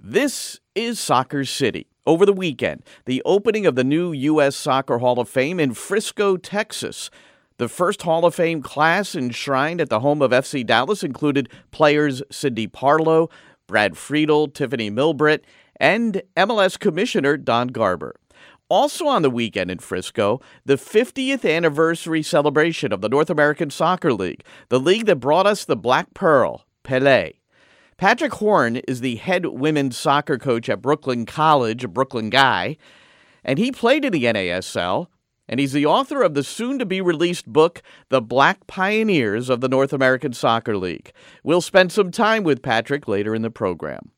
[0.00, 1.88] This is Soccer City.
[2.06, 4.54] Over the weekend, the opening of the new U.S.
[4.54, 7.10] Soccer Hall of Fame in Frisco, Texas.
[7.56, 12.22] The first Hall of Fame class enshrined at the home of FC Dallas included players
[12.30, 13.28] Cindy Parlow,
[13.66, 15.44] Brad Friedel, Tiffeny Milbrett,
[15.80, 18.14] and MLS Commissioner Don Garber.
[18.68, 24.12] Also on the weekend in Frisco, the 50th anniversary celebration of the North American Soccer
[24.12, 27.37] League, the league that brought us the Black Pearl, Pele.
[27.98, 32.76] Patrick Horn is the head women's soccer coach at Brooklyn College, a Brooklyn guy,
[33.42, 35.08] and he played in the NASL,
[35.48, 39.60] and he's the author of the soon to be released book, The Black Pioneers of
[39.60, 41.10] the North American Soccer League.
[41.42, 44.12] We'll spend some time with Patrick later in the program.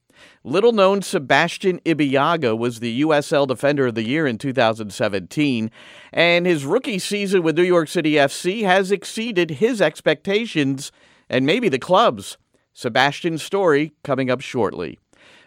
[0.44, 5.70] Little known Sebastian Ibeagha was the USL Defender of the Year in 2017,
[6.12, 10.92] and his rookie season with New York City FC has exceeded his expectations
[11.30, 12.36] and maybe the club's.
[12.80, 14.98] Sebastian's story coming up shortly.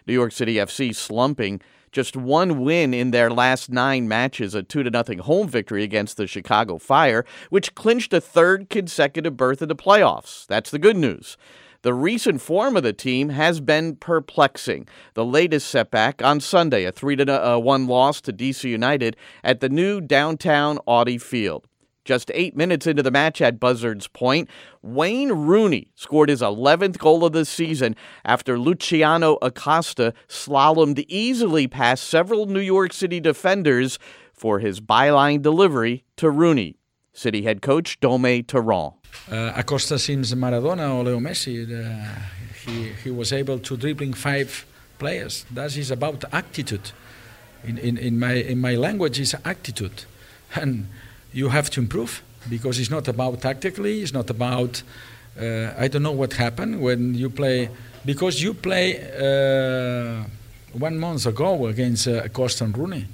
[0.06, 1.60] New York City FC slumping
[1.90, 6.28] just one win in their last nine matches, a 2 0 home victory against the
[6.28, 10.46] Chicago Fire, which clinched a third consecutive berth in the playoffs.
[10.46, 11.36] That's the good news.
[11.82, 14.86] The recent form of the team has been perplexing.
[15.14, 19.58] The latest setback on Sunday, a 3 to uh, 1 loss to DC United at
[19.58, 21.66] the new downtown Audi Field.
[22.04, 24.50] Just eight minutes into the match at Buzzards Point,
[24.82, 32.04] Wayne Rooney scored his 11th goal of the season after Luciano Acosta slalomed easily past
[32.04, 33.98] several New York City defenders
[34.34, 36.76] for his byline delivery to Rooney.
[37.14, 38.94] City head coach Dome Torrent.
[39.30, 41.64] Uh, Acosta seems Maradona or Leo Messi.
[41.64, 42.20] Uh,
[42.66, 44.66] he, he was able to dribbling five
[44.98, 45.46] players.
[45.50, 46.90] That is about attitude.
[47.62, 50.04] In, in, in, my, in my language, it's attitude.
[50.56, 50.86] And
[51.34, 54.82] you have to improve because it's not about tactically, it's not about,
[55.38, 57.68] uh, I don't know what happened when you play,
[58.06, 60.24] because you play uh,
[60.72, 63.06] one month ago against uh, Costa and Rooney.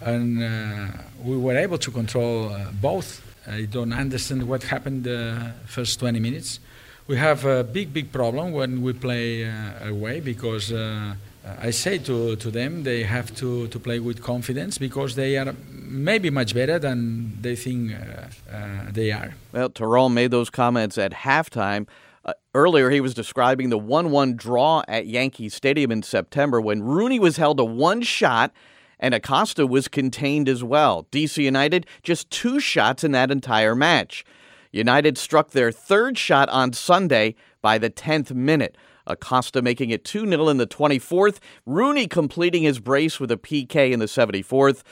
[0.00, 0.86] And uh,
[1.22, 6.18] we were able to control uh, both I don't understand what happened the first 20
[6.18, 6.60] minutes.
[7.06, 11.14] We have a big, big problem when we play uh, away because uh,
[11.60, 15.54] I say to, to them they have to, to play with confidence because they are
[15.70, 19.34] maybe much better than they think uh, uh they are.
[19.52, 21.86] Well, Torrent made those comments at halftime.
[22.24, 26.82] Uh, earlier, he was describing the 1 1 draw at Yankee Stadium in September when
[26.82, 28.50] Rooney was held to one shot
[28.98, 31.06] and Acosta was contained as well.
[31.12, 34.24] DC United just two shots in that entire match.
[34.72, 38.76] United struck their third shot on Sunday by the 10th minute.
[39.06, 41.38] Acosta making it 2 0 in the 24th.
[41.66, 44.82] Rooney completing his brace with a PK in the 74th.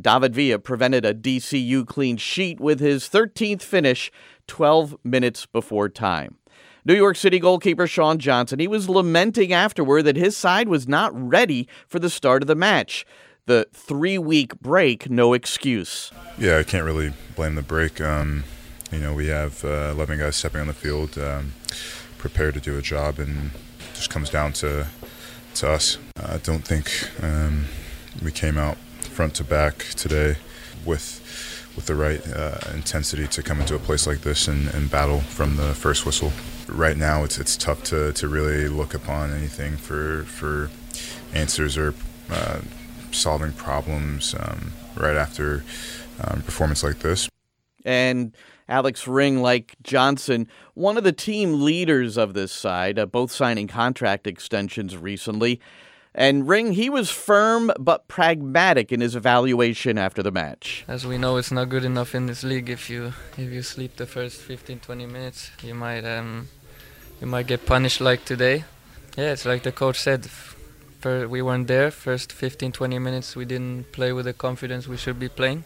[0.00, 4.10] David Villa prevented a DCU clean sheet with his 13th finish
[4.46, 6.38] 12 minutes before time.
[6.84, 11.12] New York City goalkeeper Sean Johnson, he was lamenting afterward that his side was not
[11.14, 13.06] ready for the start of the match
[13.46, 16.12] the three week break no excuse.
[16.38, 18.00] Yeah, I can't really blame the break.
[18.00, 18.44] Um,
[18.90, 21.52] you know, we have uh, 11 guys stepping on the field, um,
[22.22, 23.50] prepared to do a job, and
[23.94, 24.86] just comes down to
[25.56, 25.98] to us.
[26.16, 26.86] I don't think
[27.22, 27.66] um,
[28.24, 28.76] we came out
[29.16, 30.36] front to back today
[30.86, 31.20] with
[31.74, 35.20] with the right uh, intensity to come into a place like this and, and, battle
[35.20, 36.30] from the first whistle.
[36.68, 40.70] Right now, it's it's tough to, to really look upon anything for for
[41.34, 41.92] answers or
[42.30, 42.60] uh,
[43.10, 45.64] solving problems um, right after
[46.22, 47.28] um, performance like this.
[47.84, 48.32] And
[48.68, 53.68] Alex Ring, like Johnson, one of the team leaders of this side, uh, both signing
[53.68, 55.60] contract extensions recently.
[56.14, 60.84] And Ring, he was firm but pragmatic in his evaluation after the match.
[60.86, 62.68] As we know, it's not good enough in this league.
[62.68, 66.48] If you if you sleep the first 15, 20 minutes, you might um,
[67.20, 68.64] you might get punished like today.
[69.16, 70.28] Yeah, it's like the coach said
[71.02, 71.90] we weren't there.
[71.90, 75.64] First 15, 20 minutes, we didn't play with the confidence we should be playing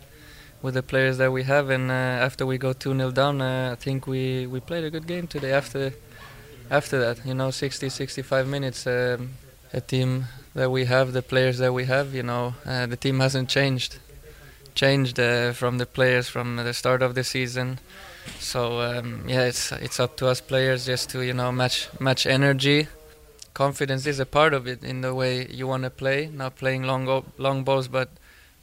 [0.63, 1.71] with the players that we have.
[1.71, 4.91] And uh, after we go 2 0 down, uh, I think we, we played a
[4.91, 5.53] good game today.
[5.53, 5.93] After
[6.71, 9.35] after that, you know, 60, 65 minutes, um,
[9.73, 10.25] a team
[10.55, 13.99] that we have, the players that we have, you know, uh, the team hasn't changed.
[14.75, 17.79] Changed uh, from the players from the start of the season.
[18.41, 22.27] So um, yeah, it's it's up to us players just to you know match match
[22.27, 22.89] energy
[23.57, 26.27] confidence is a part of it in the way you want to play.
[26.27, 28.09] Not playing long long balls, but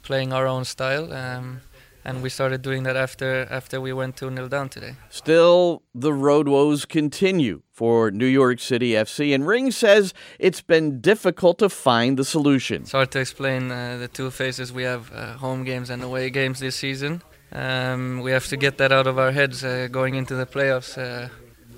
[0.02, 1.12] playing our own style.
[1.12, 1.62] Um,
[2.04, 4.94] and we started doing that after after we went 2 0 down today.
[5.08, 11.00] Still, the road woes continue for New York City FC, and Ring says it's been
[11.00, 12.82] difficult to find the solution.
[12.82, 16.30] It's hard to explain uh, the two phases we have uh, home games and away
[16.30, 17.22] games this season.
[17.52, 20.98] Um, we have to get that out of our heads uh, going into the playoffs.
[20.98, 21.28] Uh,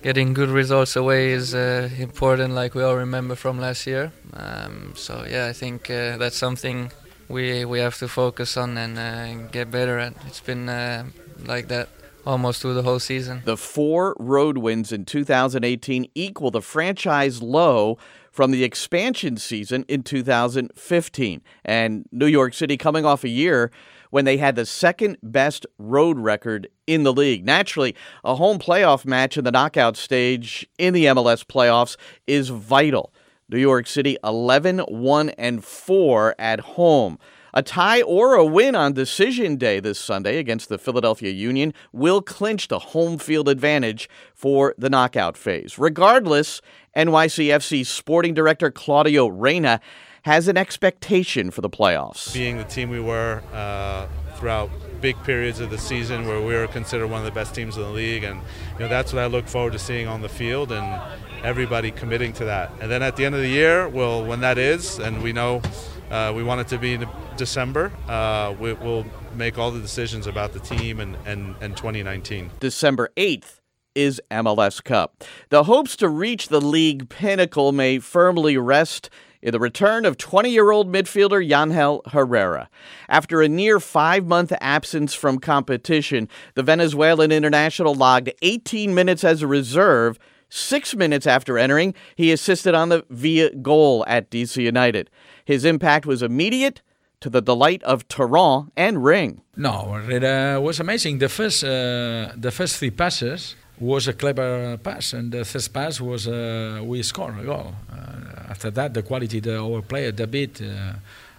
[0.03, 4.13] getting good results away is uh, important, like we all remember from last year.
[4.33, 6.93] Um, so yeah, I think uh, that's something
[7.29, 10.15] we we have to focus on and uh, get better at.
[10.27, 11.05] It's been uh,
[11.45, 11.89] like that
[12.27, 13.43] almost through the whole season.
[13.45, 17.99] The four road wins in 2018 equal the franchise low
[18.31, 21.43] from the expansion season in 2015.
[21.65, 23.71] And New York City coming off a year
[24.11, 27.45] when they had the second best road record in the league.
[27.45, 27.95] Naturally,
[28.25, 31.97] a home playoff match in the knockout stage in the MLS playoffs
[32.27, 33.13] is vital.
[33.49, 37.19] New York City 11 1 and 4 at home.
[37.55, 42.21] A tie or a win on decision day this Sunday against the Philadelphia Union will
[42.21, 45.79] clinch the home field advantage for the knockout phase.
[45.79, 46.61] Regardless,
[46.97, 49.81] NYCFC sporting director Claudio Reyna
[50.25, 52.35] has an expectation for the playoffs.
[52.35, 54.69] Being the team we were uh, throughout
[55.07, 57.83] big periods of the season where we were considered one of the best teams in
[57.85, 58.41] the league and
[58.73, 61.01] you know that's what I look forward to seeing on the field and
[61.45, 62.73] everybody committing to that.
[62.81, 65.63] And then at the end of the year, well when that is and we know
[66.11, 67.93] uh, we want it to be in December.
[68.09, 69.07] Uh, we, will
[69.37, 72.51] make all the decisions about the team and, and, and 2019.
[72.59, 73.61] December 8th
[73.95, 75.23] is MLS Cup.
[75.51, 79.09] The hopes to reach the league pinnacle may firmly rest
[79.47, 82.69] in the return of 20 year old midfielder Yangel Herrera.
[83.09, 89.43] After a near five month absence from competition, the Venezuelan international logged 18 minutes as
[89.43, 90.19] a reserve.
[90.49, 95.11] Six minutes after entering, he assisted on the Villa goal at DC United.
[95.45, 96.83] His impact was immediate
[97.21, 99.43] to the delight of Torrent and Ring.
[99.57, 101.19] No, it uh, was amazing.
[101.19, 106.01] The first, uh, the first three passes was a clever pass, and the third pass
[106.01, 107.75] was uh, we scored a goal.
[107.91, 110.95] Uh, after that, the quality of our player, David, uh,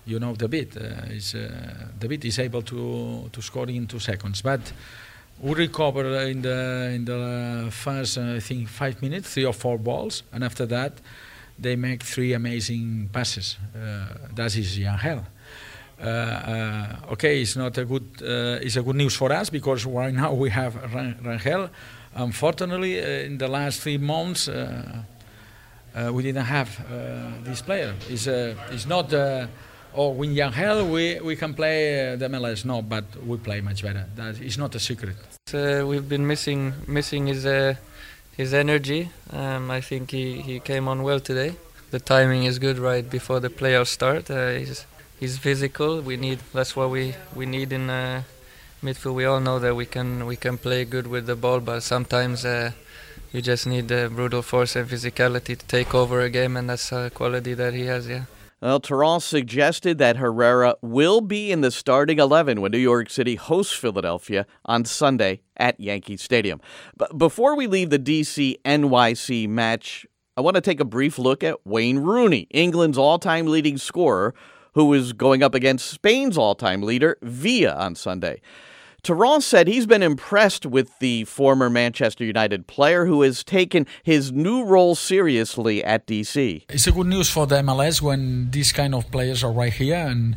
[0.06, 1.36] you know, David uh, is
[2.00, 4.62] David is able to to score in two seconds, but.
[5.40, 10.24] We recovered in the in the first, I think, five minutes, three or four balls,
[10.34, 10.94] and after that,
[11.60, 13.58] they make three amazing passes.
[13.76, 15.24] Uh, that is Yangel.
[16.00, 18.08] Uh, uh, okay, it's not a good.
[18.22, 21.70] Uh, it's a good news for us because right now we have Yangel.
[22.18, 25.04] Unfortunately, uh, in the last three months, uh,
[26.12, 26.70] we didn't have
[27.44, 27.94] this player.
[28.10, 29.14] It's, it's not.
[29.96, 32.66] Oh, with Yangel, we, we can play the MLS.
[32.66, 34.06] No, but we play much better.
[34.16, 35.16] That is not a secret.
[35.52, 37.46] we've been missing missing his
[38.38, 39.10] his energy.
[39.32, 41.56] Um, I think he, he came on well today.
[41.90, 44.30] The timing is good right before the playoffs start.
[44.30, 44.86] Uh, he's
[45.20, 46.02] he's physical.
[46.02, 48.24] We need that's what we we need in uh,
[48.82, 49.16] midfield.
[49.16, 52.46] We all know that we can we can play good with the ball, but sometimes
[52.46, 52.72] uh,
[53.32, 56.92] you just need the brutal force and physicality to take over a game, and that's
[56.92, 58.08] a quality that he has.
[58.08, 58.26] Yeah.
[58.60, 63.36] Well, Torrent suggested that Herrera will be in the starting 11 when New York City
[63.36, 66.60] hosts Philadelphia on Sunday at Yankee Stadium.
[66.96, 71.44] But before we leave the DC NYC match, I want to take a brief look
[71.44, 74.34] at Wayne Rooney, England's all time leading scorer,
[74.74, 78.42] who is going up against Spain's all time leader, Villa, on Sunday.
[79.04, 84.32] Torrent said he's been impressed with the former Manchester United player who has taken his
[84.32, 86.64] new role seriously at DC.
[86.70, 89.96] It's a good news for the MLS when these kind of players are right here
[89.96, 90.36] and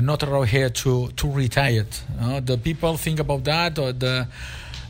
[0.00, 1.86] not around here to to retire.
[2.20, 4.28] Uh, the people think about that or the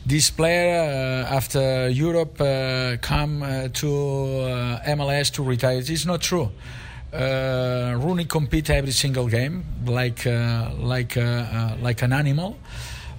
[0.05, 5.77] this player uh, after Europe uh, come uh, to uh, MLS to retire.
[5.79, 6.51] It's not true.
[7.13, 11.15] Uh, Rooney compete every single game like like
[11.81, 12.57] like an animal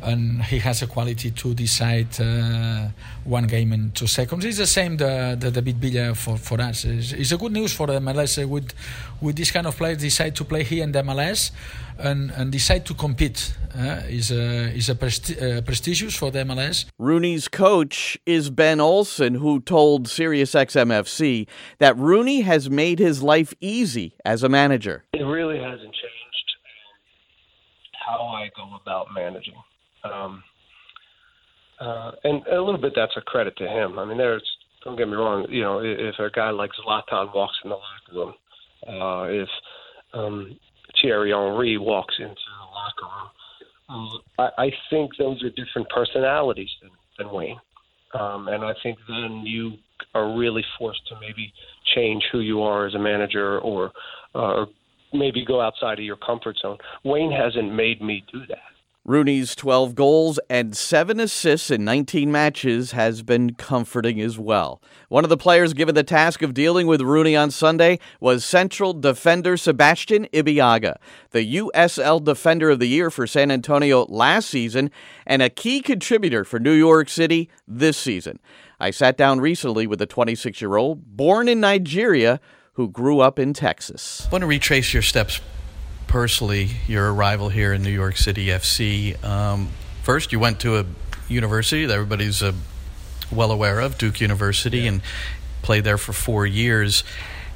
[0.04, 2.88] and he has a quality to decide uh,
[3.24, 4.44] one game in two seconds.
[4.44, 6.84] It's the same the, the David Villa for, for us.
[6.84, 8.72] It's, it's a good news for the MLS with
[9.20, 11.50] with this kind of players decide to play here in the MLS
[11.98, 13.54] and, and decide to compete.
[13.76, 16.84] Uh, is a is a presti- uh, prestigious for the MLS.
[16.96, 24.14] Rooney's coach is Ben Olsen, who told SiriusXM-FC that Rooney has made his life easy
[24.24, 25.02] as a manager.
[25.12, 26.50] It really hasn't changed
[28.06, 29.54] how I go about managing.
[30.04, 30.42] Um,
[31.80, 33.98] uh, and a little bit that's a credit to him.
[33.98, 34.44] I mean, there's
[34.84, 35.46] don't get me wrong.
[35.48, 38.34] You know, if a guy like Zlatan walks in the locker room,
[38.86, 39.48] uh, if
[40.12, 40.58] um,
[41.00, 43.30] Thierry Henry walks into the locker room,
[44.38, 47.58] uh, I, I think those are different personalities than, than Wayne.
[48.18, 49.72] Um, and I think then you
[50.14, 51.52] are really forced to maybe
[51.94, 53.90] change who you are as a manager or,
[54.34, 54.66] uh,
[55.12, 56.78] maybe go outside of your comfort zone.
[57.04, 58.73] Wayne hasn't made me do that.
[59.06, 64.80] Rooney's 12 goals and 7 assists in 19 matches has been comforting as well.
[65.10, 68.94] One of the players given the task of dealing with Rooney on Sunday was central
[68.94, 70.96] defender Sebastian Ibeagha,
[71.32, 74.90] the USL Defender of the Year for San Antonio last season
[75.26, 78.40] and a key contributor for New York City this season.
[78.80, 82.40] I sat down recently with a 26 year old born in Nigeria
[82.72, 84.26] who grew up in Texas.
[84.26, 85.42] I want to retrace your steps
[86.14, 89.20] personally, your arrival here in New York City FC.
[89.24, 89.70] Um,
[90.04, 90.86] first, you went to a
[91.26, 92.52] university that everybody's uh,
[93.32, 94.90] well aware of, Duke University, yeah.
[94.90, 95.02] and
[95.62, 97.02] played there for four years.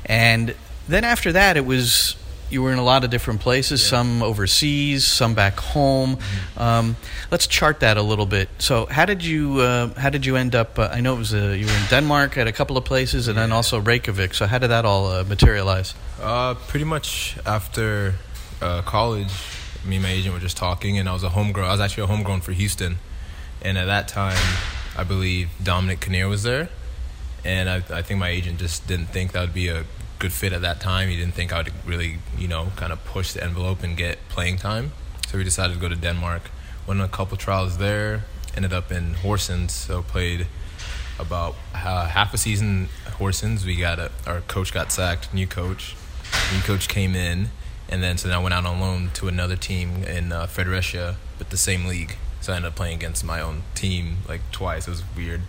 [0.07, 0.57] And
[0.89, 2.17] then after that, it was
[2.51, 3.91] you were in a lot of different places, yeah.
[3.91, 6.17] some overseas, some back home.
[6.17, 6.61] Mm-hmm.
[6.61, 6.97] Um,
[7.31, 8.49] let's chart that a little bit.
[8.59, 10.81] So, how did you uh, how did you end up?
[10.81, 13.29] Uh, I know it was uh, you were in Denmark at a couple of places,
[13.29, 13.43] and yeah.
[13.43, 14.35] then also Reykjavik.
[14.35, 15.95] So, how did that all uh, materialize?
[16.21, 18.15] Uh, pretty much after
[18.61, 19.33] uh, college,
[19.85, 21.69] me and my agent were just talking, and I was a homegrown.
[21.69, 22.99] I was actually a homegrown for Houston,
[23.63, 24.39] and at that time,
[24.97, 26.69] I believe Dominic Kinnear was there,
[27.45, 29.85] and I, I think my agent just didn't think that would be a
[30.19, 31.09] good fit at that time.
[31.09, 34.19] He didn't think I would really, you know, kind of push the envelope and get
[34.29, 34.93] playing time.
[35.29, 36.51] So we decided to go to Denmark.
[36.87, 38.25] Went on a couple trials there.
[38.57, 40.47] Ended up in Horsens, so played
[41.19, 43.65] about uh, half a season Horsens.
[43.65, 45.95] We got a, our coach got sacked, new coach.
[46.53, 47.51] New coach came in,
[47.89, 51.17] and then so then I went out on loan to another team in uh, Fredericia,
[51.39, 52.17] but the same league.
[52.41, 54.87] So I ended up playing against my own team like twice.
[54.87, 55.43] It was weird.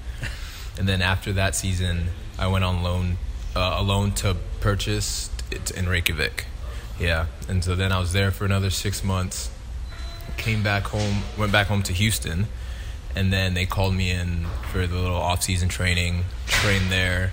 [0.78, 3.18] And then after that season, I went on loan
[3.56, 6.46] uh, a loan to purchase it in Reykjavik.
[7.00, 9.50] Yeah, and so then I was there for another six months.
[10.38, 12.48] Came back home, went back home to Houston,
[13.16, 16.26] and then they called me in for the little off-season training.
[16.48, 17.32] Trained there,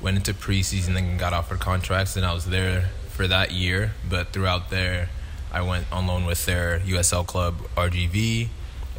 [0.00, 3.92] went into preseason, then got offered contracts, and I was there for that year.
[4.08, 5.08] But throughout there,
[5.52, 8.48] I went on loan with their USL club RGV,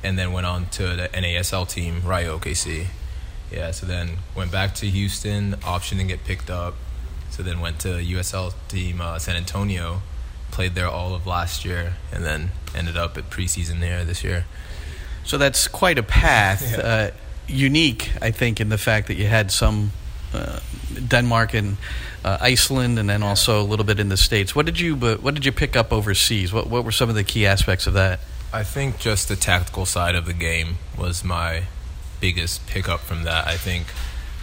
[0.03, 2.88] and then went on to the NASL team Rayo OKC.
[3.51, 6.75] Yeah, so then went back to Houston, option to get picked up.
[7.29, 10.01] So then went to USL team uh, San Antonio,
[10.51, 14.46] played there all of last year, and then ended up at preseason there this year.
[15.24, 16.63] So that's quite a path.
[16.72, 16.77] Yeah.
[16.77, 17.12] Uh,
[17.48, 19.91] unique, I think, in the fact that you had some
[21.08, 21.78] Denmark and
[22.24, 24.56] uh, Iceland, and then also a little bit in the states.
[24.56, 26.54] What did you What did you pick up overseas?
[26.54, 28.20] What What were some of the key aspects of that?
[28.54, 31.63] I think just the tactical side of the game was my
[32.22, 33.48] biggest pickup from that.
[33.48, 33.88] I think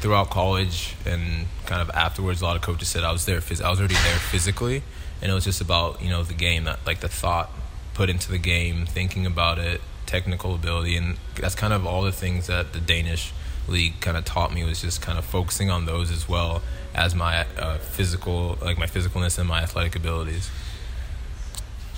[0.00, 3.36] throughout college and kind of afterwards, a lot of coaches said I was there.
[3.36, 4.82] I was already there physically,
[5.22, 7.50] and it was just about you know the game, that like the thought
[7.94, 12.12] put into the game, thinking about it, technical ability, and that's kind of all the
[12.12, 13.32] things that the Danish
[13.70, 16.62] league kind of taught me was just kind of focusing on those as well
[16.94, 20.50] as my uh, physical, like my physicalness and my athletic abilities.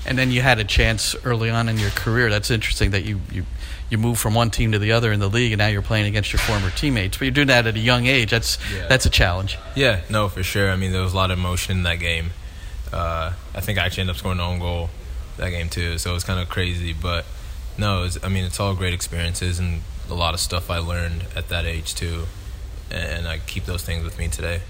[0.04, 2.28] And then you had a chance early on in your career.
[2.28, 3.46] That's interesting that you, you
[3.88, 6.06] you move from one team to the other in the league, and now you're playing
[6.06, 7.18] against your former teammates.
[7.18, 8.30] But you're doing that at a young age.
[8.30, 8.88] That's yeah.
[8.88, 9.58] that's a challenge.
[9.76, 10.70] Yeah, no, for sure.
[10.70, 12.30] I mean, there was a lot of emotion in that game.
[12.92, 14.90] Uh, I think I actually ended up scoring an own goal
[15.36, 16.92] that game too, so it was kind of crazy.
[16.92, 17.26] But
[17.78, 21.24] no, was, I mean, it's all great experiences and a lot of stuff I learned
[21.34, 22.24] at that age too,
[22.90, 24.60] and I keep those things with me today.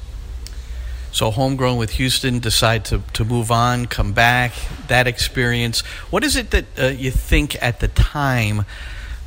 [1.13, 4.53] So homegrown with Houston, decide to, to move on, come back.
[4.89, 5.81] That experience.
[6.11, 8.65] What is it that uh, you think at the time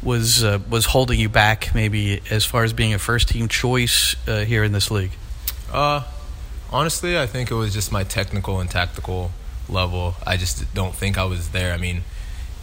[0.02, 4.16] was uh, was holding you back, maybe as far as being a first team choice
[4.28, 5.12] uh, here in this league?
[5.72, 6.04] Uh,
[6.72, 9.32] honestly, I think it was just my technical and tactical
[9.70, 10.16] level.
[10.26, 11.72] I just don't think I was there.
[11.72, 12.04] I mean,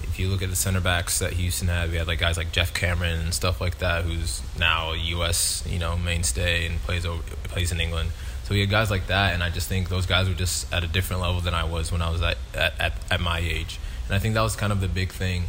[0.04, 2.52] if you look at the center backs that Houston had, we had like guys like
[2.52, 5.64] Geoff Cameron and stuff like that, who's now a U.S.
[5.66, 8.10] you know mainstay and plays over, plays in England.
[8.44, 10.82] So we had guys like that, and I just think those guys were just at
[10.84, 13.78] a different level than I was when I was at at, at my age.
[14.06, 15.44] And I think that was kind of the big thing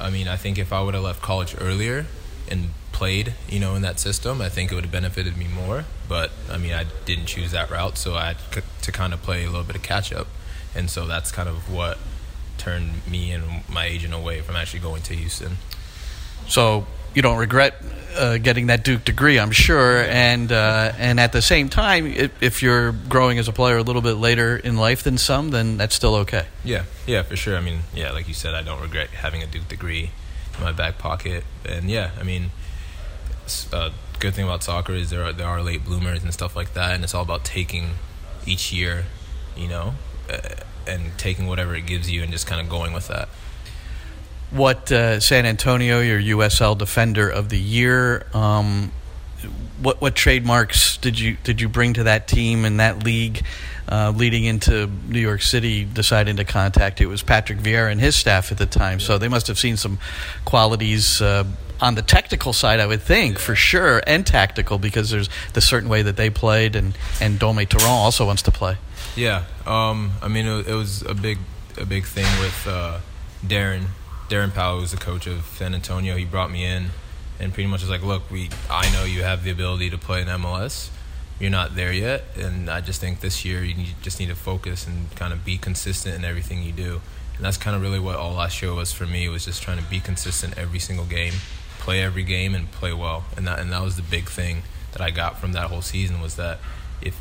[0.00, 2.06] I mean, I think if I would have left college earlier
[2.50, 5.84] and played, you know, in that system, I think it would have benefited me more.
[6.08, 9.44] But I mean, I didn't choose that route, so I had to kind of play
[9.44, 10.26] a little bit of catch up,
[10.74, 11.98] and so that's kind of what
[12.58, 15.56] turned me and my agent away from actually going to Houston.
[16.48, 17.74] So you don't regret
[18.16, 20.02] uh, getting that Duke degree, I'm sure.
[20.02, 23.82] And uh, and at the same time, if, if, you're growing as a player a
[23.82, 26.46] little bit later in life than some, then that's still okay.
[26.64, 27.56] Yeah, yeah, for sure.
[27.56, 30.10] I mean, yeah, like you said, I don't regret having a Duke degree
[30.56, 31.44] in my back pocket.
[31.64, 32.50] And yeah, I mean,
[33.72, 36.74] uh, good thing about soccer is there are there are late bloomers and stuff like
[36.74, 37.90] that, and it's all about taking
[38.46, 39.04] each year,
[39.56, 39.94] you know,
[40.30, 40.38] uh,
[40.88, 43.28] and taking whatever it gives you and just kind of going with that
[44.54, 48.24] what uh, San Antonio, your USL Defender of the Year.
[48.32, 48.92] Um,
[49.80, 53.44] what what trademarks did you did you bring to that team and that league,
[53.88, 57.08] uh, leading into New York City deciding to contact you?
[57.08, 59.76] It was Patrick Vieira and his staff at the time, so they must have seen
[59.76, 59.98] some
[60.44, 61.20] qualities.
[61.20, 61.44] Uh,
[61.80, 65.88] on the technical side, I would think for sure, and tactical because there's the certain
[65.88, 68.76] way that they played, and and Dome Torrent also wants to play.
[69.16, 71.38] Yeah, um, I mean it, it, was a big
[71.78, 72.98] a big thing with uh,
[73.46, 73.86] Darren
[74.28, 76.16] Darren Powell was the coach of San Antonio.
[76.16, 76.90] He brought me in
[77.38, 80.22] and pretty much was like, look, we I know you have the ability to play
[80.22, 80.90] in MLS.
[81.38, 84.36] You're not there yet, and I just think this year you need, just need to
[84.36, 87.00] focus and kind of be consistent in everything you do.
[87.36, 89.78] And that's kind of really what all last year was for me was just trying
[89.78, 91.34] to be consistent every single game,
[91.80, 93.24] play every game, and play well.
[93.36, 96.20] And that and that was the big thing that I got from that whole season
[96.20, 96.58] was that
[97.02, 97.14] if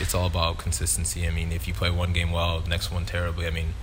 [0.00, 1.26] it's all about consistency.
[1.26, 3.74] I mean, if you play one game well, next one terribly, I mean,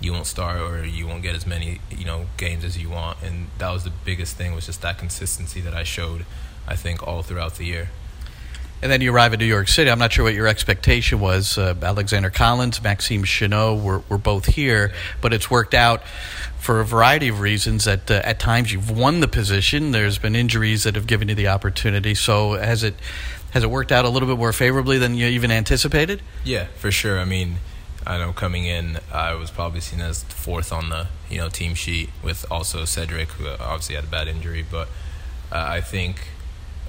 [0.00, 3.18] you won't start or you won't get as many you know games as you want.
[3.22, 6.24] And that was the biggest thing was just that consistency that I showed.
[6.66, 7.88] I think all throughout the year.
[8.80, 9.90] And then you arrive in New York City.
[9.90, 11.58] I'm not sure what your expectation was.
[11.58, 16.04] Uh, Alexander Callens, Maxime Chanot were, were both here, but it's worked out
[16.60, 17.86] for a variety of reasons.
[17.86, 19.90] That uh, at times you've won the position.
[19.90, 22.14] There's been injuries that have given you the opportunity.
[22.14, 22.94] So has it
[23.50, 26.22] has it worked out a little bit more favorably than you even anticipated?
[26.44, 27.18] Yeah, for sure.
[27.18, 27.56] I mean,
[28.06, 31.74] I know coming in, I was probably seen as fourth on the you know team
[31.74, 34.88] sheet with also Cedric, who obviously had a bad injury, but
[35.50, 36.28] uh, I think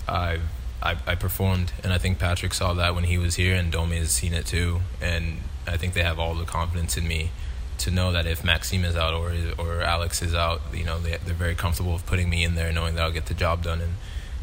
[0.08, 0.42] I've
[0.82, 3.98] I, I performed, and I think Patrick saw that when he was here, and Domi
[3.98, 4.80] has seen it too.
[5.01, 7.32] And I think they have all the confidence in me
[7.80, 11.18] to know that if Maxime is out or or Alex is out, you know they
[11.25, 13.82] they're very comfortable with putting me in there, knowing that I'll get the job done.
[13.82, 13.94] And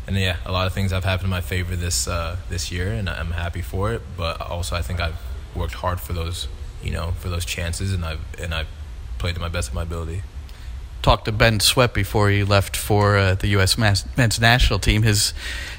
[0.06, 2.92] and yeah, a lot of things have happened in my favor this uh, this year,
[2.92, 4.02] and I'm happy for it.
[4.16, 5.20] But also, I think I've
[5.54, 6.48] worked hard for those,
[6.82, 8.68] you know, for those chances, and I've and I've
[9.18, 10.22] played to my best of my ability
[11.06, 13.78] talked to Ben Sweat before he left for uh, the U.S.
[13.78, 15.02] men's national team.
[15.02, 15.34] His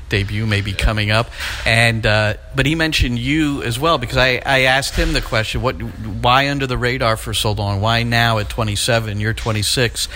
[0.08, 1.30] debut may be coming up,
[1.66, 5.62] and uh, but he mentioned you as well because I, I asked him the question:
[5.62, 7.82] what, why under the radar for so long?
[7.82, 9.20] Why now at 27?
[9.20, 10.08] You're 26.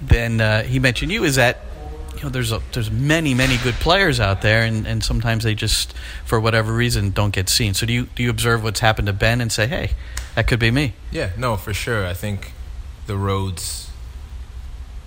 [0.00, 1.24] Then uh, he mentioned you.
[1.24, 1.65] Is that
[2.16, 5.54] you know there's a, there's many many good players out there, and, and sometimes they
[5.54, 5.94] just
[6.24, 7.74] for whatever reason don't get seen.
[7.74, 9.92] So do you do you observe what's happened to Ben and say, hey,
[10.34, 10.94] that could be me?
[11.10, 12.06] Yeah, no, for sure.
[12.06, 12.52] I think
[13.06, 13.90] the roads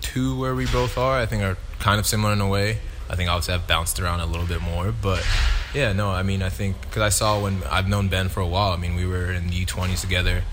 [0.02, 2.80] to where we both are, I think are kind of similar in a way.
[3.10, 5.26] I think obviously I've bounced around a little bit more, but
[5.74, 8.48] yeah, no, I mean I think because I saw when I've known Ben for a
[8.48, 8.72] while.
[8.72, 10.44] I mean we were in the U20s together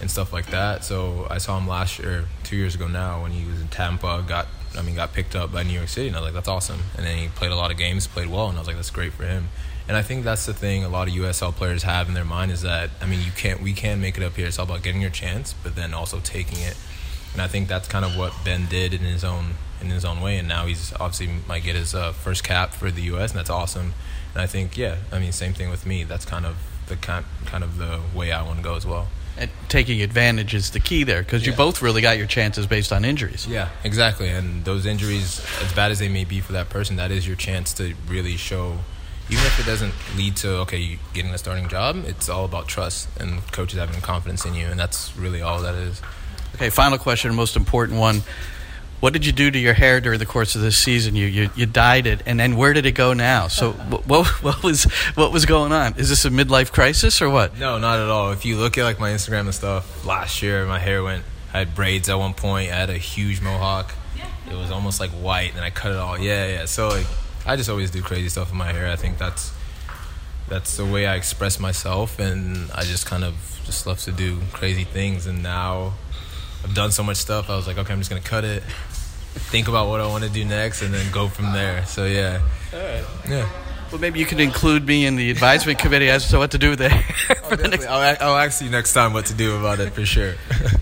[0.00, 0.84] and stuff like that.
[0.84, 4.22] So I saw him last year, two years ago now, when he was in Tampa.
[4.26, 6.48] Got I mean got picked up by New York City, and I was like that's
[6.48, 6.80] awesome.
[6.96, 8.90] And then he played a lot of games, played well, and I was like that's
[8.90, 9.48] great for him.
[9.88, 12.52] And I think that's the thing a lot of USL players have in their mind
[12.52, 14.46] is that I mean you can't we can make it up here.
[14.46, 16.76] It's all about getting your chance, but then also taking it
[17.32, 20.20] and I think that's kind of what Ben did in his own in his own
[20.20, 20.38] way.
[20.38, 23.30] And now he's obviously might get his uh, first cap for the U.S.
[23.30, 23.94] and that's awesome.
[24.34, 26.04] And I think yeah, I mean same thing with me.
[26.04, 26.56] That's kind of
[26.88, 29.08] the kind kind of the way I want to go as well.
[29.38, 31.52] And taking advantage is the key there because yeah.
[31.52, 33.46] you both really got your chances based on injuries.
[33.46, 34.28] Yeah, exactly.
[34.28, 37.36] And those injuries, as bad as they may be for that person, that is your
[37.36, 38.78] chance to really show.
[39.30, 43.08] Even if it doesn't lead to okay getting a starting job, it's all about trust
[43.18, 46.02] and coaches having confidence in you, and that's really all that is.
[46.56, 48.22] Okay, final question, most important one.
[49.02, 51.16] What did you do to your hair during the course of this season?
[51.16, 53.48] You you, you dyed it, and then where did it go now?
[53.48, 53.72] So
[54.06, 54.84] what what was
[55.16, 55.98] what was going on?
[55.98, 57.58] Is this a midlife crisis or what?
[57.58, 58.30] No, not at all.
[58.30, 61.24] If you look at like my Instagram and stuff, last year my hair went.
[61.52, 62.70] I had braids at one point.
[62.70, 63.92] I had a huge mohawk.
[64.48, 66.16] It was almost like white, and I cut it all.
[66.16, 66.64] Yeah, yeah.
[66.66, 67.06] So like,
[67.44, 68.88] I just always do crazy stuff with my hair.
[68.88, 69.52] I think that's
[70.48, 73.34] that's the way I express myself, and I just kind of
[73.64, 75.26] just love to do crazy things.
[75.26, 75.94] And now
[76.64, 77.50] I've done so much stuff.
[77.50, 78.62] I was like, okay, I'm just gonna cut it,
[79.34, 81.84] think about what I want to do next, and then go from there.
[81.86, 82.40] So yeah,
[82.72, 83.48] all right, yeah.
[83.92, 86.76] Well, maybe you could include me in the advisement committee as to what to do
[86.76, 87.04] there.
[87.44, 90.06] oh, the next- I'll, I'll ask you next time what to do about it for
[90.06, 90.34] sure.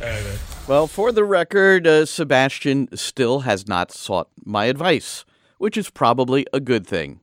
[0.68, 5.24] well, for the record, uh, Sebastian still has not sought my advice,
[5.58, 7.18] which is probably a good thing.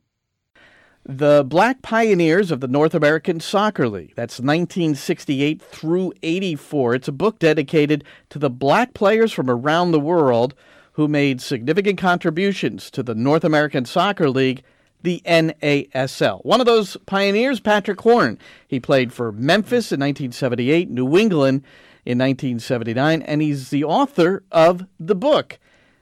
[1.06, 4.14] The Black Pioneers of the North American Soccer League.
[4.18, 6.96] That's 1968 through 84.
[6.96, 10.54] It's a book dedicated to the black players from around the world
[10.98, 14.64] who made significant contributions to the North American Soccer League,
[15.04, 16.44] the NASL.
[16.44, 18.40] One of those pioneers, Patrick Horn.
[18.68, 21.64] He played for Memphis in 1978, New England
[22.04, 25.60] in 1979, and he's the author of the book.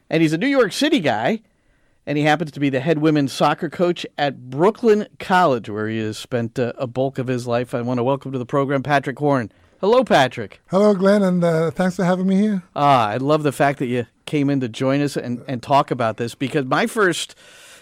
[0.10, 1.42] And he's a New York City guy
[2.08, 5.98] and he happens to be the head women's soccer coach at Brooklyn College, where he
[5.98, 7.74] has spent uh, a bulk of his life.
[7.74, 9.52] I want to welcome to the program Patrick Horn.
[9.82, 10.62] Hello, Patrick.
[10.68, 12.64] Hello, Glenn, and uh, thanks for having me here.
[12.76, 15.92] Ah, I love the fact that you came in to join us and, and talk
[15.92, 17.36] about this because my first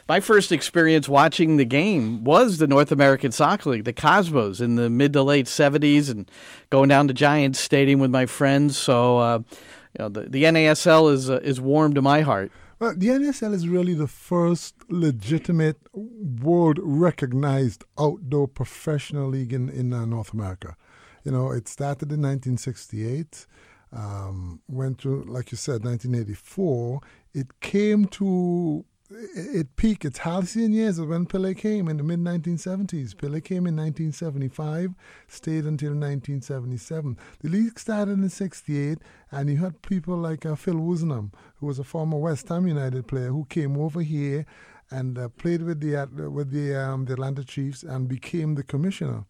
[0.07, 4.75] my first experience watching the game was the North American Soccer League, the Cosmos, in
[4.75, 6.29] the mid to late '70s, and
[6.69, 8.77] going down to Giants Stadium with my friends.
[8.77, 9.39] So, uh,
[9.97, 12.51] you know, the, the NASL is uh, is warm to my heart.
[12.79, 19.93] Well, the NASL is really the first legitimate, world recognized outdoor professional league in, in
[19.93, 20.75] uh, North America.
[21.23, 23.45] You know, it started in 1968,
[23.95, 27.01] um, went to, like you said, 1984.
[27.33, 28.85] It came to
[29.35, 33.15] it peaked its halcyon years when Pele came in the mid 1970s.
[33.15, 34.93] Pele came in 1975,
[35.27, 37.17] stayed until 1977.
[37.41, 38.99] The league started in 68,
[39.31, 43.07] and you had people like uh, Phil Woosnam, who was a former West Ham United
[43.07, 44.45] player, who came over here
[44.89, 48.63] and uh, played with the uh, with the um, the Atlanta Chiefs and became the
[48.63, 49.25] commissioner.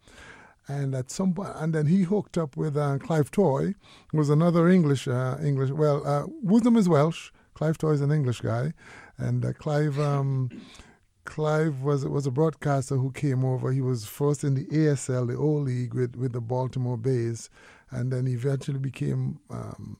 [0.67, 3.75] And at some point, and then he hooked up with uh, Clive Toye,
[4.11, 5.71] who was another English uh, English.
[5.71, 7.31] Well, uh, Woosnam is Welsh.
[7.53, 8.73] Clive Toye is an English guy,
[9.17, 9.99] and uh, Clive.
[9.99, 10.49] Um,
[11.25, 13.71] Clive was was a broadcaster who came over.
[13.71, 17.49] He was first in the ASL, the O League, with, with the Baltimore Bays,
[17.91, 19.97] and then he eventually became um,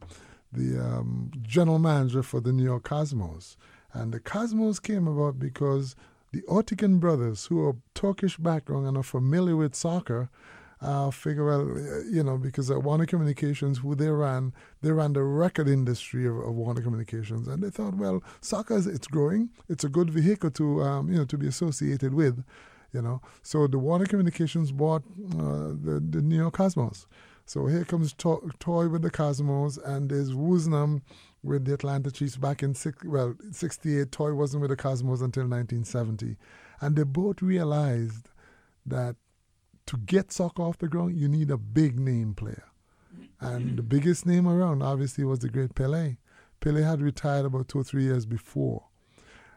[0.52, 3.58] the um, general manager for the New York Cosmos.
[3.94, 5.96] And the Cosmos came about because
[6.34, 10.30] the Ertegun brothers, who are Turkish background and are familiar with soccer,
[10.82, 15.14] uh, figure well, uh, you know, because uh, Warner Communications, who they ran, they ran
[15.14, 19.50] the record industry of, of Warner Communications, and they thought, well, soccer is it's growing,
[19.70, 22.44] it's a good vehicle to um, you know to be associated with,
[22.92, 23.22] you know.
[23.44, 25.04] So the Warner Communications bought
[25.36, 27.06] uh, the the York Cosmos.
[27.46, 31.02] So here comes to- Toye with the Cosmos, and there's Woosnam
[31.44, 34.12] with the Atlanta Chiefs back in six, well 68.
[34.12, 36.38] Toye wasn't with the Cosmos until 1970,
[36.82, 38.30] and they both realized
[38.86, 39.16] that
[39.86, 42.64] to get soccer off the ground, you need a big name player.
[43.40, 46.16] And the biggest name around, obviously, was the great Pele.
[46.62, 48.86] Pele had retired about two or three years before.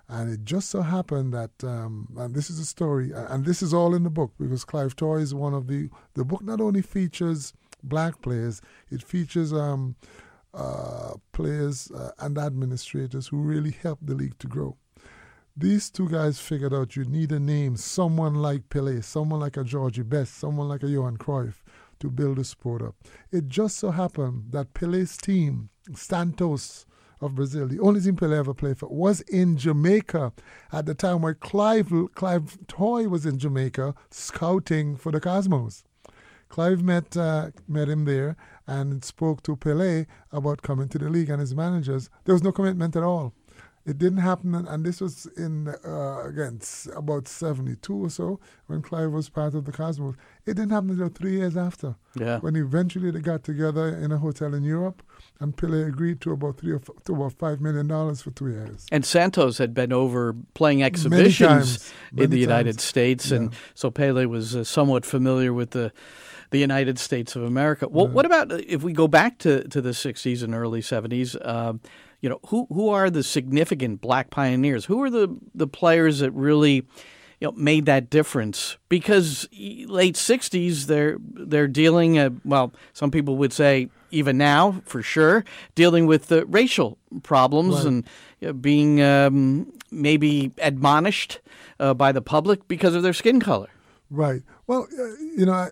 [0.09, 3.72] And it just so happened that, um, and this is a story, and this is
[3.72, 6.83] all in the book because Clive Toye is one of the, the book not only
[6.83, 9.96] features black players, it features um,
[10.57, 14.77] uh, players uh, and administrators who really helped the league to grow.
[15.57, 19.64] These two guys figured out you need a name, someone like Pele, someone like a
[19.64, 21.62] Georgie Best, someone like a Johan Cruyff
[22.01, 22.95] to build the sport up.
[23.33, 26.85] It just so happened that Pele's team, Santos
[27.23, 30.33] of Brazil, the only team Pele ever played for, was in Jamaica
[30.73, 35.85] at the time where Clive, Clive Toye was in Jamaica scouting for the Cosmos.
[36.49, 38.37] Clive met uh, met him there
[38.67, 42.11] and spoke to Pele about coming to the league and his managers.
[42.25, 43.33] There was no commitment at all.
[43.87, 46.59] It didn't happen, and this was in uh, again
[46.97, 50.17] about '72 or so when Clive was part of the Cosmos.
[50.45, 51.95] It didn't happen until three years after.
[52.19, 52.41] Yeah.
[52.41, 55.05] When eventually they got together in a hotel in Europe,
[55.39, 58.49] and Pele agreed to about three or f- to about five million dollars for two
[58.49, 58.87] years.
[58.91, 62.83] And Santos had been over playing exhibitions times, in the many United times.
[62.83, 65.93] States, and so Pele was uh, somewhat familiar with the
[66.51, 67.89] the United States of America.
[67.89, 71.37] Well, what about uh, if we go back to, to the '60s and early '70s?
[71.47, 71.81] Um,
[72.21, 74.85] you know, who who are the significant black pioneers?
[74.87, 76.75] Who are the the players that really
[77.41, 78.79] you know made that difference?
[78.89, 82.19] Because late '60s, they're they're dealing.
[82.19, 87.75] Uh, well, some people would say even now, for sure, dealing with uh, racial problems
[87.77, 87.87] Right.
[87.87, 88.05] and
[88.41, 91.41] you know, being um, maybe admonished
[91.81, 93.69] uh, by the public because of their skin color.
[94.09, 94.43] Right.
[94.69, 95.03] Well, uh,
[95.37, 95.71] you know, I,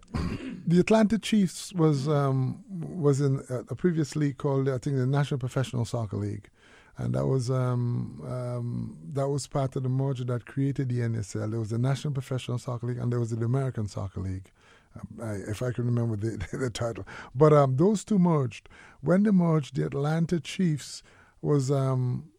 [0.66, 5.06] the Atlanta Chiefs was um, was in a, a previous league called I think the
[5.06, 6.48] National Professional Soccer League,
[6.96, 11.50] and that was um, um, that was part of the merger that created the NSL.
[11.50, 14.50] There was the National Professional Soccer League, and there was the American Soccer League.
[14.98, 18.68] Um, I, if I can remember the, the title, but um, those two merged.
[19.00, 21.02] When they merged, the Atlanta Chiefs
[21.42, 22.30] was um,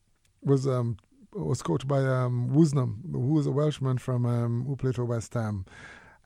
[0.41, 0.67] was
[1.33, 5.65] was coached by um, Woosnam, who was a Welshman from who played for West Ham.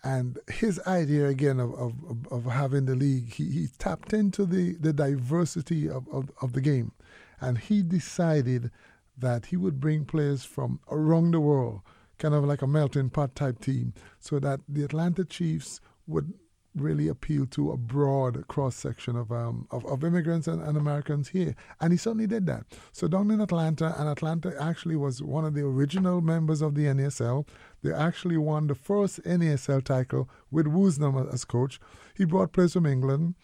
[0.03, 4.75] And his idea again of, of, of- having the league, he, he tapped into the,
[4.75, 6.93] the diversity of, of, of the game.
[7.41, 8.71] And he decided
[9.17, 11.81] that he would bring players from around the world,
[12.17, 16.33] kind of like a melting pot type team, so that the Atlanta Chiefs would
[16.75, 21.29] really appeal to a broad cross section of, um, of of immigrants and, and Americans
[21.29, 22.65] here, and he certainly did that.
[22.91, 26.85] So down in Atlanta, and Atlanta actually was one of the original members of the
[26.85, 27.47] NASL.
[27.81, 31.79] They actually won the first NASL title with Woosnam as coach.
[32.15, 33.35] He brought players from England.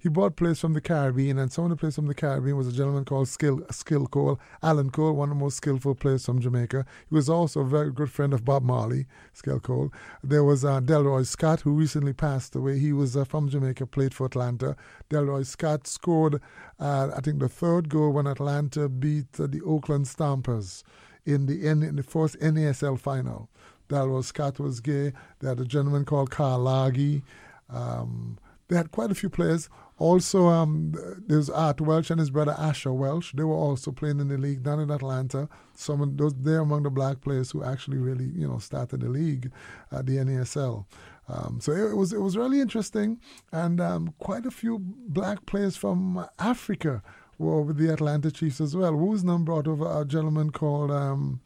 [0.00, 2.66] He brought players from the Caribbean, and some of the players from the Caribbean was
[2.66, 6.40] a gentleman called Skill Skill Cole, Alan Cole, one of the most skillful players from
[6.40, 6.86] Jamaica.
[7.10, 9.92] He was also a very good friend of Bob Marley, Skill Cole.
[10.24, 12.78] There was uh, Delroy Scott, who recently passed away.
[12.78, 14.74] He was uh, from Jamaica, played for Atlanta.
[15.10, 16.40] Delroy Scott scored,
[16.78, 20.82] uh, I think, the third goal when Atlanta beat uh, the Oakland Stompers
[21.26, 23.50] in the N- in the first NASL final.
[23.90, 25.12] Delroy Scott was gay.
[25.40, 27.22] They had a gentleman called Carl Lagi.
[27.68, 28.38] Um,
[28.70, 29.68] they had quite a few players.
[29.98, 30.94] Also, um,
[31.26, 33.34] there's Art Welsh and his brother Asher Welsh.
[33.34, 35.48] They were also playing in the league down in Atlanta.
[35.74, 39.50] Some those they're among the black players who actually really you know started the league
[39.92, 40.86] at the NASL.
[41.28, 43.20] Um, so it, was it was really interesting,
[43.52, 47.02] and um, quite a few black players from Africa
[47.38, 48.92] were with the Atlanta Chiefs as well.
[48.92, 50.90] Woosnam brought over a gentleman called.
[50.90, 51.40] Um,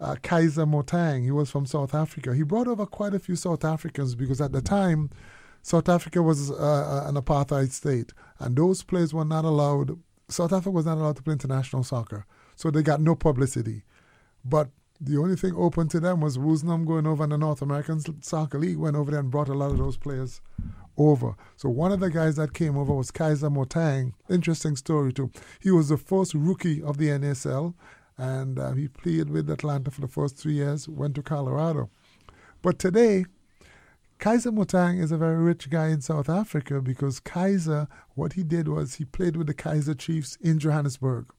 [0.00, 1.24] uh, Kaizer Motaung.
[1.24, 2.34] He was from South Africa.
[2.34, 5.10] He brought over quite a few South Africans because at the time,
[5.62, 9.98] South Africa was uh, uh, an apartheid state, and those players were not allowed.
[10.28, 13.82] South Africa was not allowed to play international soccer, so they got no publicity.
[14.44, 14.70] But
[15.00, 18.58] the only thing open to them was Woosnam going over in the North American Soccer
[18.58, 20.42] League, went over there and brought a lot of those players
[20.98, 21.34] over.
[21.56, 24.12] So one of the guys that came over was Kaizer Motaung.
[24.28, 25.30] Interesting story too.
[25.58, 27.74] He was the first rookie of the NSL,
[28.18, 30.88] and uh, he played with Atlanta for the first three years.
[30.88, 31.90] Went to Colorado,
[32.62, 33.24] but today.
[34.20, 38.68] Kaizer Motaung is a very rich guy in South Africa because Kaizer, what he did
[38.68, 41.32] was he played with the Kaizer Chiefs in Johannesburg.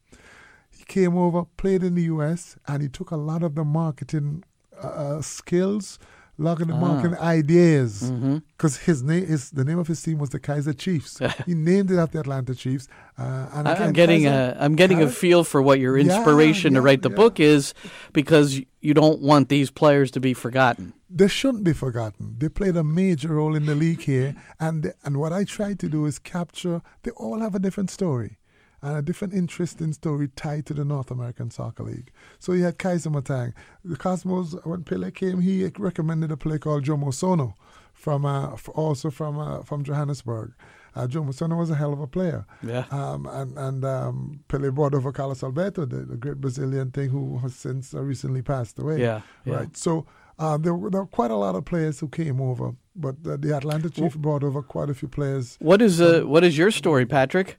[0.72, 4.44] He came over, played in the US, and he took a lot of the marketing
[4.82, 6.00] uh, skills
[6.42, 6.80] looking at ah.
[6.80, 8.86] marketing ideas because mm-hmm.
[8.86, 11.20] his name is the name of his team was the Kaizer Chiefs.
[11.46, 12.88] he named it after the Atlanta Chiefs.
[13.18, 15.98] Uh, and again, I'm getting Kaiser, a I'm getting Kaiser, a feel for what your
[15.98, 17.16] inspiration yeah, yeah, to write the yeah.
[17.16, 17.74] book is
[18.14, 20.94] because you don't want these players to be forgotten.
[21.10, 22.36] They shouldn't be forgotten.
[22.38, 25.90] They played a major role in the league here, and and what I try to
[25.90, 26.82] do is capture.
[27.04, 28.38] They all have a different story
[28.82, 32.12] and a different interesting story tied to the North American Soccer League.
[32.40, 33.54] So you had Kaizer Motaung.
[33.86, 37.56] The Cosmos, when Pele came, he recommended a player called Jomo Sono,
[37.94, 40.54] from uh, also from uh, from Johannesburg.
[40.94, 42.46] Uh, Joe was a hell of a player.
[42.62, 42.86] Yeah.
[42.92, 47.38] Um, and and um, Pele brought over Carlos Alberto, the, the great Brazilian thing who
[47.40, 49.00] has since uh, recently passed away.
[49.00, 49.22] Yeah.
[49.46, 49.56] yeah.
[49.56, 49.78] Right.
[49.78, 50.06] So
[50.38, 53.38] uh, there, were, there, were, quite a lot of players who came over, but uh,
[53.38, 55.56] the Atlanta Chief well, brought over quite a few players.
[55.60, 57.58] What is uh, what is your story, Patrick?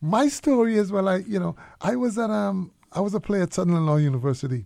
[0.00, 3.42] My story is well, I you know I was at um I was a player
[3.42, 4.64] at Southern Illinois University,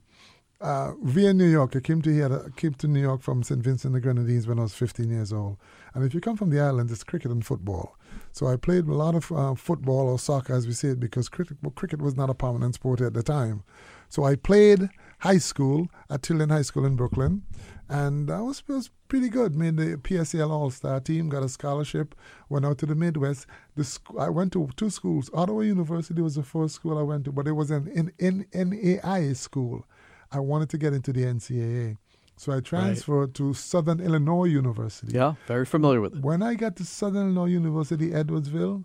[0.60, 1.74] uh, via New York.
[1.74, 3.60] I came to here, I came to New York from St.
[3.60, 5.58] Vincent and the Grenadines when I was 15 years old.
[5.92, 7.96] And if you come from the island, it's cricket and football.
[8.32, 11.28] So I played a lot of uh, football or soccer, as we say it, because
[11.28, 13.64] cricket well, cricket was not a prominent sport at the time.
[14.08, 17.42] So I played high school at Tilden High School in Brooklyn
[17.88, 19.54] and I was, was pretty good.
[19.54, 22.14] Made the PSL All Star team, got a scholarship,
[22.48, 23.46] went out to the Midwest.
[23.76, 25.30] The sc- I went to two schools.
[25.34, 28.46] Ottawa University was the first school I went to, but it was an in, in,
[28.52, 29.86] NAIA school.
[30.32, 31.96] I wanted to get into the NCAA.
[32.36, 33.34] So I transferred right.
[33.34, 35.12] to Southern Illinois University.
[35.14, 36.22] Yeah, very familiar with it.
[36.22, 38.84] When I got to Southern Illinois University, Edwardsville,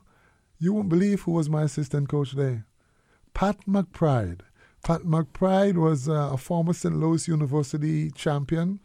[0.59, 2.67] you won't believe who was my assistant coach there.
[3.33, 4.41] Pat McBride.
[4.83, 6.95] Pat McBride was uh, a former St.
[6.95, 8.79] Louis University champion,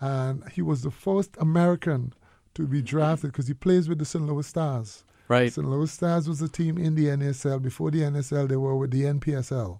[0.00, 2.12] and he was the first American
[2.54, 4.26] to be drafted because he plays with the St.
[4.26, 5.04] Louis Stars.
[5.28, 5.52] Right.
[5.52, 5.66] St.
[5.66, 7.62] Louis Stars was a team in the NSL.
[7.62, 9.78] Before the NSL, they were with the NPSL.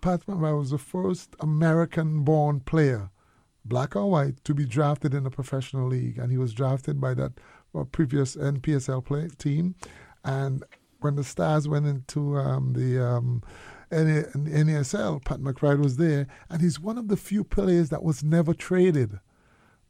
[0.00, 3.10] Pat McBride was the first American born player,
[3.64, 6.18] black or white, to be drafted in a professional league.
[6.18, 7.32] And he was drafted by that
[7.74, 9.76] uh, previous NPSL play, team.
[10.24, 10.64] And
[11.00, 13.04] when the Stars went into um, the.
[13.04, 13.42] Um,
[13.90, 18.54] NASL, Pat McBride was there, and he's one of the few players that was never
[18.54, 19.20] traded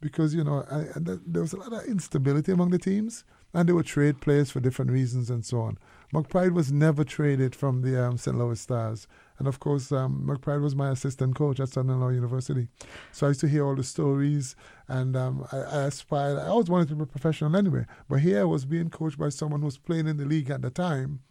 [0.01, 3.73] because, you know, I, there was a lot of instability among the teams, and they
[3.73, 5.77] would trade players for different reasons and so on.
[6.13, 8.37] McBride was never traded from the um, St.
[8.37, 9.07] Louis Stars.
[9.37, 12.67] And of course, um, McBride was my assistant coach at Southern Illinois University.
[13.11, 14.55] So I used to hear all the stories,
[14.87, 16.39] and um, I, I, aspired.
[16.39, 17.85] I always wanted to be a professional anyway.
[18.07, 20.61] But here I was being coached by someone who was playing in the league at
[20.61, 21.21] the time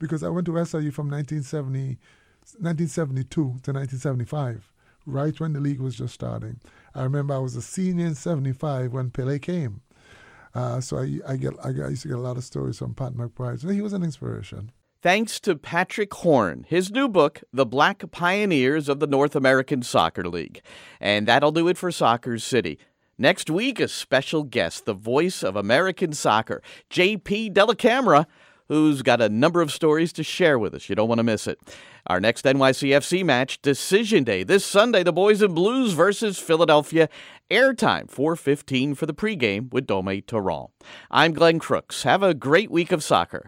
[0.00, 1.98] because I went to SIU from 1970,
[2.58, 4.72] 1972 to 1975,
[5.06, 6.58] right when the league was just starting.
[6.94, 9.82] I remember I was a senior in 75 when Pele came.
[10.52, 12.94] Uh, so I, I, get, I, I used to get a lot of stories from
[12.94, 13.60] Pat McBride.
[13.60, 14.72] So he was an inspiration.
[15.02, 20.28] Thanks to Patrick Horn, his new book, The Black Pioneers of the North American Soccer
[20.28, 20.60] League.
[21.00, 22.78] And that'll do it for Soccer City.
[23.16, 28.26] Next week, a special guest, the voice of American soccer, JP Dellacamera
[28.70, 30.88] who's got a number of stories to share with us.
[30.88, 31.58] You don't want to miss it.
[32.06, 37.08] Our next NYCFC match, Decision Day, this Sunday, the Boys in Blues versus Philadelphia.
[37.50, 40.70] Airtime 4:15 for the pregame with Dome Torrent.
[41.10, 42.04] I'm Glenn Crooks.
[42.04, 43.38] Have a great week of soccer.